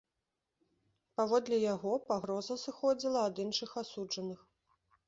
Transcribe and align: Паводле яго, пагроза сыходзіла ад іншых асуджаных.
Паводле 1.21 1.57
яго, 1.73 1.91
пагроза 2.09 2.59
сыходзіла 2.65 3.21
ад 3.31 3.35
іншых 3.47 3.69
асуджаных. 3.85 4.39